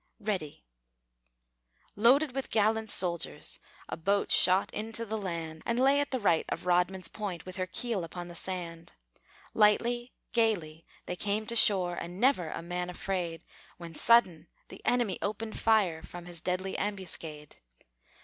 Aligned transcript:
READY 0.19 0.63
Loaded 1.95 2.33
with 2.33 2.49
gallant 2.49 2.89
soldiers, 2.89 3.59
A 3.87 3.95
boat 3.95 4.31
shot 4.31 4.73
in 4.73 4.91
to 4.93 5.05
the 5.05 5.15
land, 5.15 5.61
And 5.63 5.79
lay 5.79 5.99
at 5.99 6.09
the 6.09 6.19
right 6.19 6.43
of 6.49 6.65
Rodman's 6.65 7.07
Point, 7.07 7.45
With 7.45 7.57
her 7.57 7.67
keel 7.67 8.03
upon 8.03 8.27
the 8.27 8.33
sand. 8.33 8.93
Lightly, 9.53 10.11
gayly, 10.33 10.87
they 11.05 11.15
came 11.15 11.45
to 11.45 11.55
shore, 11.55 11.93
And 11.97 12.19
never 12.19 12.49
a 12.49 12.63
man 12.63 12.89
afraid; 12.89 13.45
When 13.77 13.93
sudden 13.93 14.47
the 14.69 14.83
enemy 14.87 15.19
opened 15.21 15.59
fire, 15.59 16.01
From 16.01 16.25
his 16.25 16.41
deadly 16.41 16.75
ambuscade. 16.79 17.57